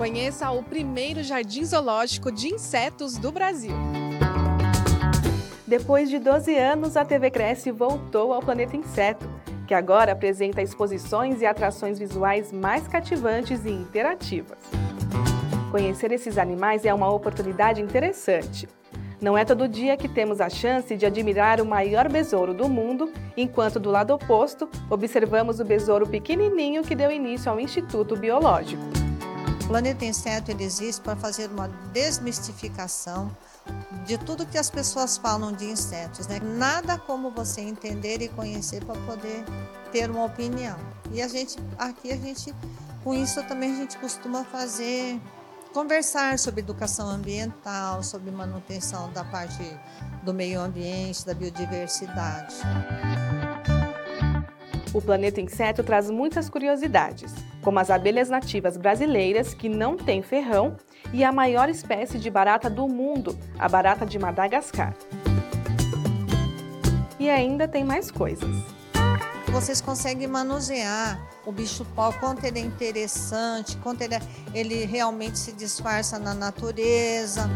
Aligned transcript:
Conheça 0.00 0.50
o 0.50 0.62
primeiro 0.62 1.22
jardim 1.22 1.62
zoológico 1.62 2.32
de 2.32 2.48
insetos 2.48 3.18
do 3.18 3.30
Brasil. 3.30 3.74
Depois 5.66 6.08
de 6.08 6.18
12 6.18 6.56
anos, 6.56 6.96
a 6.96 7.04
TV 7.04 7.30
Cresce 7.30 7.70
voltou 7.70 8.32
ao 8.32 8.40
Planeta 8.40 8.74
Inseto, 8.74 9.28
que 9.66 9.74
agora 9.74 10.12
apresenta 10.12 10.62
exposições 10.62 11.42
e 11.42 11.46
atrações 11.46 11.98
visuais 11.98 12.50
mais 12.50 12.88
cativantes 12.88 13.66
e 13.66 13.70
interativas. 13.70 14.56
Conhecer 15.70 16.10
esses 16.12 16.38
animais 16.38 16.86
é 16.86 16.94
uma 16.94 17.12
oportunidade 17.12 17.82
interessante. 17.82 18.66
Não 19.20 19.36
é 19.36 19.44
todo 19.44 19.68
dia 19.68 19.98
que 19.98 20.08
temos 20.08 20.40
a 20.40 20.48
chance 20.48 20.96
de 20.96 21.04
admirar 21.04 21.60
o 21.60 21.66
maior 21.66 22.10
besouro 22.10 22.54
do 22.54 22.70
mundo, 22.70 23.12
enquanto 23.36 23.78
do 23.78 23.90
lado 23.90 24.14
oposto 24.14 24.66
observamos 24.88 25.60
o 25.60 25.64
besouro 25.64 26.08
pequenininho 26.08 26.82
que 26.82 26.94
deu 26.94 27.12
início 27.12 27.52
ao 27.52 27.60
Instituto 27.60 28.16
Biológico. 28.16 29.09
Planeta 29.70 30.04
Inseto 30.04 30.50
ele 30.50 30.64
existe 30.64 31.00
para 31.00 31.14
fazer 31.14 31.48
uma 31.48 31.68
desmistificação 31.92 33.30
de 34.04 34.18
tudo 34.18 34.44
que 34.44 34.58
as 34.58 34.68
pessoas 34.68 35.16
falam 35.16 35.52
de 35.52 35.64
insetos. 35.64 36.26
Né? 36.26 36.40
Nada 36.40 36.98
como 36.98 37.30
você 37.30 37.60
entender 37.60 38.20
e 38.20 38.28
conhecer 38.28 38.84
para 38.84 39.00
poder 39.02 39.44
ter 39.92 40.10
uma 40.10 40.24
opinião. 40.24 40.76
E 41.12 41.22
a 41.22 41.28
gente 41.28 41.56
aqui 41.78 42.10
a 42.10 42.16
gente 42.16 42.52
com 43.04 43.14
isso 43.14 43.40
também 43.44 43.72
a 43.72 43.76
gente 43.76 43.96
costuma 43.98 44.42
fazer 44.42 45.20
conversar 45.72 46.36
sobre 46.36 46.62
educação 46.62 47.08
ambiental, 47.08 48.02
sobre 48.02 48.32
manutenção 48.32 49.12
da 49.12 49.22
parte 49.22 49.62
do 50.24 50.34
meio 50.34 50.60
ambiente, 50.60 51.24
da 51.24 51.32
biodiversidade. 51.32 52.56
O 54.92 55.00
Planeta 55.00 55.40
Inseto 55.40 55.82
traz 55.84 56.10
muitas 56.10 56.48
curiosidades, 56.48 57.34
como 57.62 57.78
as 57.78 57.90
abelhas 57.90 58.28
nativas 58.28 58.76
brasileiras 58.76 59.54
que 59.54 59.68
não 59.68 59.96
têm 59.96 60.22
ferrão 60.22 60.76
e 61.12 61.22
a 61.22 61.32
maior 61.32 61.68
espécie 61.68 62.18
de 62.18 62.28
barata 62.28 62.68
do 62.68 62.88
mundo, 62.88 63.38
a 63.58 63.68
barata 63.68 64.04
de 64.04 64.18
Madagascar. 64.18 64.94
E 67.18 67.28
ainda 67.28 67.68
tem 67.68 67.84
mais 67.84 68.10
coisas 68.10 68.50
vocês 69.50 69.80
conseguem 69.80 70.28
manusear 70.28 71.20
o 71.44 71.52
bicho-pau, 71.52 72.12
quanto 72.14 72.44
ele 72.44 72.60
é 72.60 72.62
interessante, 72.62 73.76
quanto 73.78 74.02
ele, 74.02 74.14
é, 74.14 74.20
ele 74.54 74.84
realmente 74.84 75.38
se 75.38 75.52
disfarça 75.52 76.18
na 76.18 76.32
natureza. 76.32 77.50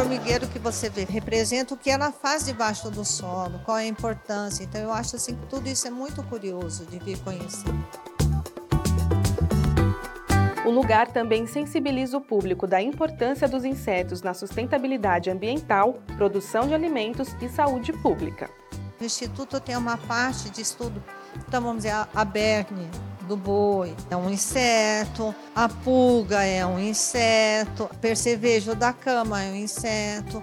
O 0.00 0.02
formigueiro 0.02 0.48
que 0.48 0.58
você 0.58 0.88
vê 0.88 1.04
representa 1.04 1.74
o 1.74 1.76
que 1.76 1.90
ela 1.90 2.10
faz 2.10 2.46
debaixo 2.46 2.90
do 2.90 3.04
solo, 3.04 3.60
qual 3.66 3.76
é 3.76 3.82
a 3.82 3.86
importância. 3.86 4.64
Então 4.64 4.80
eu 4.80 4.90
acho 4.90 5.16
assim 5.16 5.36
que 5.36 5.46
tudo 5.46 5.68
isso 5.68 5.86
é 5.86 5.90
muito 5.90 6.22
curioso 6.22 6.86
de 6.86 6.98
vir 6.98 7.18
conhecer. 7.18 7.68
O 10.64 10.70
lugar 10.70 11.08
também 11.08 11.46
sensibiliza 11.46 12.16
o 12.16 12.20
público 12.22 12.66
da 12.66 12.80
importância 12.80 13.46
dos 13.46 13.62
insetos 13.62 14.22
na 14.22 14.32
sustentabilidade 14.32 15.28
ambiental, 15.28 15.98
produção 16.16 16.66
de 16.66 16.72
alimentos 16.72 17.36
e 17.38 17.50
saúde 17.50 17.92
pública. 17.92 18.48
O 18.98 19.04
Instituto 19.04 19.60
tem 19.60 19.76
uma 19.76 19.98
parte 19.98 20.48
de 20.48 20.62
estudo, 20.62 21.04
então 21.46 21.60
vamos 21.60 21.82
dizer, 21.82 21.94
a 22.14 22.24
berne 22.24 22.88
do 23.30 23.36
boi 23.36 23.94
é 24.10 24.16
um 24.16 24.28
inseto, 24.28 25.32
a 25.54 25.68
pulga 25.68 26.42
é 26.42 26.66
um 26.66 26.80
inseto, 26.80 27.88
percevejo 28.00 28.74
da 28.74 28.92
cama 28.92 29.40
é 29.40 29.52
um 29.52 29.54
inseto. 29.54 30.42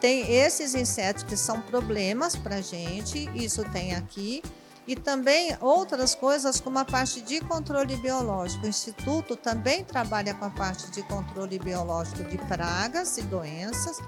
Tem 0.00 0.28
esses 0.34 0.74
insetos 0.74 1.22
que 1.22 1.36
são 1.36 1.60
problemas 1.60 2.34
para 2.34 2.60
gente, 2.60 3.30
isso 3.34 3.64
tem 3.70 3.94
aqui, 3.94 4.42
e 4.84 4.96
também 4.96 5.56
outras 5.60 6.16
coisas 6.16 6.60
como 6.60 6.80
a 6.80 6.84
parte 6.84 7.20
de 7.20 7.40
controle 7.40 7.94
biológico. 7.96 8.66
O 8.66 8.68
Instituto 8.68 9.36
também 9.36 9.84
trabalha 9.84 10.34
com 10.34 10.44
a 10.44 10.50
parte 10.50 10.90
de 10.90 11.02
controle 11.04 11.56
biológico 11.56 12.24
de 12.24 12.38
pragas 12.38 13.16
e 13.16 13.22
doenças, 13.22 13.98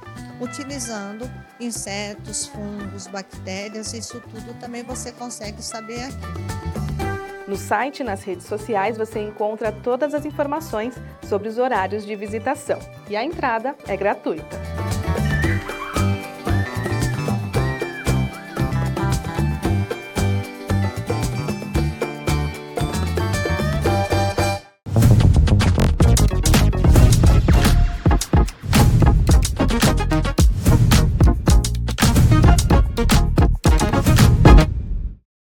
utilizando 0.40 1.30
insetos, 1.60 2.46
fungos, 2.46 3.06
bactérias, 3.06 3.92
isso 3.92 4.20
tudo 4.20 4.58
também 4.58 4.82
você 4.82 5.12
consegue 5.12 5.62
saber 5.62 6.02
aqui. 6.02 6.79
No 7.50 7.56
site 7.56 7.98
e 7.98 8.04
nas 8.04 8.22
redes 8.22 8.46
sociais 8.46 8.96
você 8.96 9.18
encontra 9.18 9.72
todas 9.72 10.14
as 10.14 10.24
informações 10.24 10.94
sobre 11.28 11.48
os 11.48 11.58
horários 11.58 12.06
de 12.06 12.14
visitação 12.14 12.78
e 13.08 13.16
a 13.16 13.24
entrada 13.24 13.74
é 13.88 13.96
gratuita. 13.96 14.79